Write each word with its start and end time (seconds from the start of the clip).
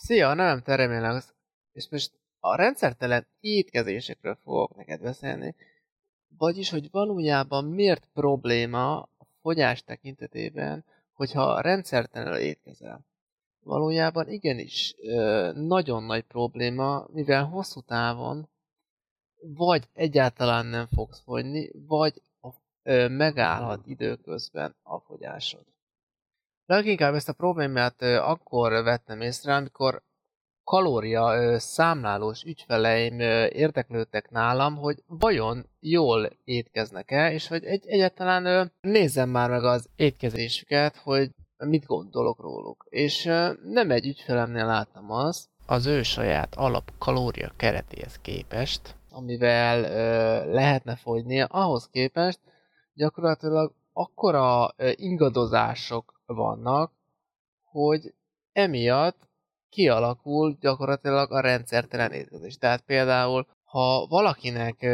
Szia, 0.00 0.34
nem 0.34 0.62
teremélek, 0.62 1.24
és 1.72 1.88
most 1.90 2.12
a 2.40 2.56
rendszertelen 2.56 3.26
étkezésekről 3.40 4.34
fogok 4.42 4.76
neked 4.76 5.00
beszélni, 5.00 5.54
vagyis, 6.38 6.70
hogy 6.70 6.90
valójában 6.90 7.64
miért 7.64 8.08
probléma 8.12 8.98
a 9.00 9.26
fogyás 9.40 9.82
tekintetében, 9.82 10.84
hogyha 11.12 11.60
rendszertelenül 11.60 12.38
étkezel. 12.38 13.06
Valójában 13.64 14.28
igenis 14.28 14.94
nagyon 15.54 16.02
nagy 16.02 16.22
probléma, 16.22 17.06
mivel 17.12 17.44
hosszú 17.44 17.80
távon 17.80 18.48
vagy 19.40 19.88
egyáltalán 19.92 20.66
nem 20.66 20.86
fogsz 20.86 21.20
fogyni, 21.20 21.70
vagy 21.86 22.22
megállhat 23.08 23.86
időközben 23.86 24.74
a 24.82 24.98
fogyásod. 24.98 25.64
Leginkább 26.68 27.14
ezt 27.14 27.28
a 27.28 27.32
problémát 27.32 28.02
akkor 28.02 28.72
vettem 28.72 29.20
észre, 29.20 29.54
amikor 29.54 30.02
kalória 30.64 31.58
számlálós 31.58 32.42
ügyfeleim 32.42 33.20
érdeklődtek 33.50 34.30
nálam, 34.30 34.76
hogy 34.76 35.02
vajon 35.06 35.66
jól 35.80 36.30
étkeznek-e, 36.44 37.32
és 37.32 37.48
hogy 37.48 37.64
egy, 37.64 37.86
egyáltalán 37.86 38.72
nézzem 38.80 39.28
már 39.28 39.50
meg 39.50 39.64
az 39.64 39.88
étkezésüket, 39.96 40.96
hogy 40.96 41.30
mit 41.56 41.84
gondolok 41.84 42.40
róluk. 42.40 42.86
És 42.88 43.24
nem 43.62 43.90
egy 43.90 44.06
ügyfelemnél 44.06 44.66
láttam 44.66 45.10
azt, 45.10 45.48
az 45.66 45.86
ő 45.86 46.02
saját 46.02 46.54
alap 46.54 46.92
kalória 46.98 47.52
keretéhez 47.56 48.18
képest, 48.18 48.94
amivel 49.10 49.84
ö, 49.84 50.52
lehetne 50.52 50.96
fogynia, 50.96 51.44
ahhoz 51.44 51.88
képest 51.90 52.40
gyakorlatilag 52.94 53.74
akkora 53.92 54.72
ö, 54.76 54.90
ingadozások 54.94 56.17
vannak, 56.34 56.92
hogy 57.64 58.14
emiatt 58.52 59.28
kialakul 59.68 60.56
gyakorlatilag 60.60 61.32
a 61.32 61.40
rendszertelen 61.40 62.12
étkezés. 62.12 62.56
Tehát 62.56 62.80
például, 62.80 63.46
ha 63.64 64.06
valakinek 64.06 64.86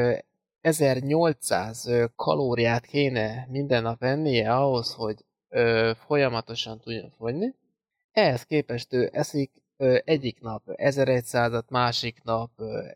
1800 0.60 1.90
kalóriát 2.16 2.86
kéne 2.86 3.46
minden 3.50 3.82
nap 3.82 4.02
ennie 4.02 4.54
ahhoz, 4.54 4.94
hogy 4.94 5.24
folyamatosan 6.06 6.80
tudjon 6.80 7.10
fogyni, 7.10 7.54
ehhez 8.12 8.42
képest 8.42 8.92
ő 8.92 9.10
eszik 9.12 9.62
egyik 10.04 10.40
nap 10.40 10.62
1100-at, 10.66 11.68
másik 11.68 12.22
nap 12.22 12.50
ö, 12.56 12.86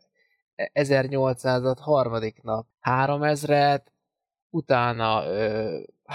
1800-at, 0.73 1.77
harmadik 1.79 2.41
nap 2.41 2.65
3000-et, 2.81 3.81
utána 4.49 5.23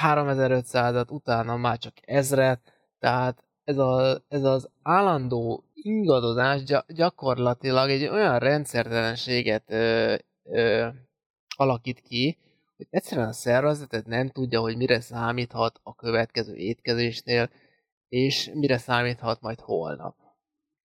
3500-at, 0.03 1.11
utána 1.11 1.57
már 1.57 1.79
csak 1.79 1.95
ezret, 2.03 2.61
tehát 2.99 3.45
ez, 3.65 3.79
a, 3.79 4.23
ez 4.29 4.43
az 4.43 4.69
állandó 4.83 5.65
ingadozás 5.75 6.63
gyakorlatilag 6.87 7.91
egy 7.91 8.07
olyan 8.07 8.39
rendszertelenséget 8.39 9.71
ö, 9.71 10.15
ö, 10.43 10.89
alakít 11.57 12.01
ki, 12.01 12.39
hogy 12.77 12.87
egyszerűen 12.91 13.29
a 13.29 13.33
szervezeted 13.33 14.07
nem 14.07 14.29
tudja, 14.29 14.61
hogy 14.61 14.77
mire 14.77 15.01
számíthat 15.01 15.81
a 15.83 15.95
következő 15.95 16.55
étkezésnél, 16.55 17.51
és 18.09 18.51
mire 18.55 18.79
számíthat 18.79 19.41
majd 19.41 19.61
holnap. 19.61 20.17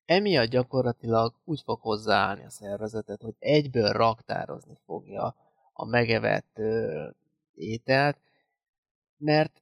Emiatt 0.06 0.50
gyakorlatilag 0.50 1.34
úgy 1.46 1.62
fog 1.62 1.80
hozzáállni 1.82 2.46
a 2.46 2.50
szervezetet, 2.50 3.22
hogy 3.22 3.36
egyből 3.40 3.92
raktározni 3.92 4.78
fogja 4.86 5.36
a 5.74 5.86
megevett 5.86 6.58
ö, 6.58 7.08
ételt, 7.54 8.18
mert 9.20 9.62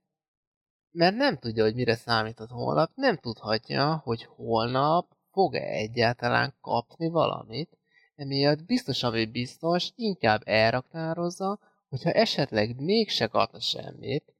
mert 0.91 1.16
nem 1.16 1.38
tudja, 1.38 1.63
hogy 1.63 1.75
mire 1.75 1.95
számíthat 1.95 2.50
holnap, 2.50 2.91
nem 2.95 3.17
tudhatja, 3.17 4.02
hogy 4.03 4.23
holnap 4.23 5.16
fog-e 5.31 5.63
egyáltalán 5.63 6.53
kapni 6.61 7.09
valamit, 7.09 7.78
emiatt 8.16 8.66
biztos, 8.66 9.03
ami 9.03 9.25
biztos, 9.25 9.91
inkább 9.95 10.41
elraktározza, 10.45 11.59
hogyha 11.89 12.11
esetleg 12.11 12.81
mégse 12.81 13.28
kapna 13.28 13.59
semmit, 13.59 14.34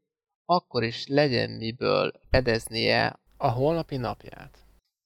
akkor 0.46 0.84
is 0.84 1.08
legyen 1.08 1.50
miből 1.50 2.12
edeznie 2.30 3.20
a 3.38 3.50
holnapi 3.50 3.98
napját. 3.98 4.58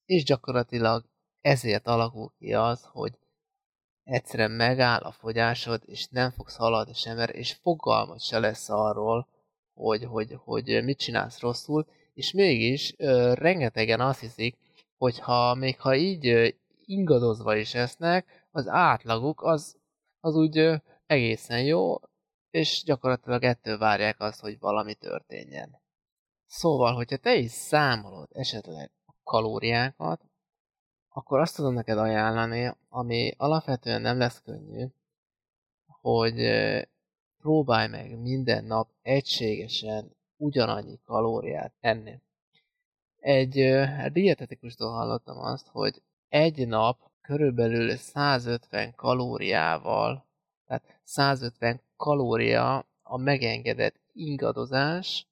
És 0.04 0.24
gyakorlatilag 0.24 1.04
ezért 1.40 1.86
alakul 1.86 2.32
ki 2.38 2.54
az, 2.54 2.84
hogy 2.84 3.18
egyszerűen 4.02 4.50
megáll 4.50 5.00
a 5.00 5.12
fogyásod, 5.12 5.82
és 5.86 6.08
nem 6.08 6.30
fogsz 6.30 6.56
haladni 6.56 6.94
sem, 6.94 7.18
és 7.18 7.52
fogalmat 7.52 8.20
se 8.20 8.38
lesz 8.38 8.68
arról, 8.68 9.28
hogy, 9.74 10.04
hogy, 10.04 10.36
hogy 10.44 10.84
mit 10.84 10.98
csinálsz 10.98 11.40
rosszul, 11.40 11.86
és 12.14 12.32
mégis 12.32 12.94
ö, 12.96 13.32
rengetegen 13.34 14.00
azt 14.00 14.20
hiszik, 14.20 14.56
hogy 14.96 15.22
még 15.58 15.80
ha 15.80 15.94
így 15.94 16.26
ö, 16.26 16.48
ingadozva 16.84 17.56
is 17.56 17.74
esznek, 17.74 18.46
az 18.50 18.68
átlaguk 18.68 19.42
az, 19.42 19.76
az 20.20 20.36
úgy 20.36 20.58
ö, 20.58 20.74
egészen 21.06 21.64
jó, 21.64 21.94
és 22.50 22.82
gyakorlatilag 22.84 23.42
ettől 23.42 23.78
várják 23.78 24.20
azt, 24.20 24.40
hogy 24.40 24.58
valami 24.58 24.94
történjen. 24.94 25.80
Szóval, 26.46 26.94
hogyha 26.94 27.16
te 27.16 27.34
is 27.34 27.50
számolod 27.50 28.28
esetleg 28.32 28.90
a 29.06 29.12
kalóriákat, 29.22 30.20
akkor 31.08 31.40
azt 31.40 31.56
tudom 31.56 31.74
neked 31.74 31.98
ajánlani, 31.98 32.74
ami 32.88 33.34
alapvetően 33.36 34.00
nem 34.00 34.18
lesz 34.18 34.42
könnyű, 34.42 34.86
hogy 35.86 36.38
próbálj 37.42 37.88
meg 37.88 38.18
minden 38.18 38.64
nap 38.64 38.88
egységesen 39.02 40.16
ugyanannyi 40.36 40.98
kalóriát 41.04 41.72
enni. 41.80 42.20
Egy 43.18 43.52
dietetikustól 44.12 44.90
hallottam 44.90 45.38
azt, 45.38 45.66
hogy 45.66 46.02
egy 46.28 46.68
nap 46.68 47.10
körülbelül 47.20 47.96
150 47.96 48.94
kalóriával, 48.94 50.26
tehát 50.66 51.00
150 51.04 51.80
kalória 51.96 52.86
a 53.02 53.16
megengedett 53.16 54.00
ingadozás, 54.12 55.26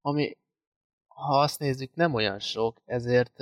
ami 0.00 0.36
ha 1.06 1.40
azt 1.40 1.58
nézzük, 1.58 1.94
nem 1.94 2.14
olyan 2.14 2.38
sok, 2.38 2.80
ezért 2.84 3.38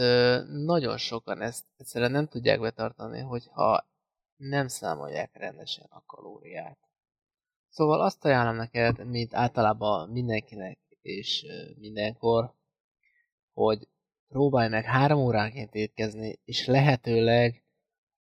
nagyon 0.46 0.96
sokan 0.96 1.40
ezt 1.40 1.64
egyszerűen 1.76 2.10
nem 2.10 2.26
tudják 2.26 2.60
betartani, 2.60 3.20
hogyha 3.20 3.86
nem 4.36 4.68
számolják 4.68 5.36
rendesen 5.36 5.86
a 5.90 6.02
kalóriát. 6.06 6.78
Szóval 7.72 8.00
azt 8.00 8.24
ajánlom 8.24 8.56
neked, 8.56 9.06
mint 9.06 9.34
általában 9.34 10.08
mindenkinek 10.10 10.78
és 11.02 11.46
mindenkor, 11.78 12.54
hogy 13.52 13.88
próbálj 14.28 14.68
meg 14.68 14.84
három 14.84 15.18
óránként 15.18 15.74
étkezni, 15.74 16.38
és 16.44 16.66
lehetőleg 16.66 17.64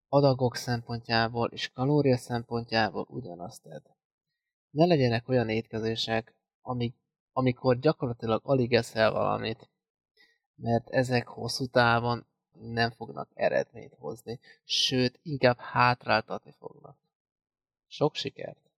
adagok 0.09 0.57
szempontjából 0.57 1.49
és 1.49 1.69
kalória 1.69 2.17
szempontjából 2.17 3.07
ugyanazt 3.09 3.63
tedd. 3.63 3.83
Ne 4.71 4.85
legyenek 4.85 5.29
olyan 5.29 5.49
étkezések, 5.49 6.35
amik, 6.63 6.95
amikor 7.33 7.79
gyakorlatilag 7.79 8.41
alig 8.45 8.73
eszel 8.73 9.11
valamit, 9.13 9.71
mert 10.55 10.89
ezek 10.91 11.27
hosszú 11.27 11.67
távon 11.67 12.27
nem 12.53 12.91
fognak 12.91 13.29
eredményt 13.35 13.95
hozni, 13.95 14.41
sőt, 14.65 15.21
inkább 15.23 15.59
hátráltatni 15.59 16.53
fognak. 16.59 16.97
Sok 17.87 18.15
sikert! 18.15 18.70